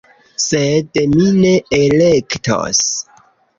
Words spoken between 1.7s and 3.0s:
elektos